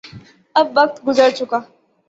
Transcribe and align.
اب 0.55 0.67
وقت 0.75 0.95
گزر 1.07 1.29
چکا 1.37 1.57
ہے۔ 1.61 1.67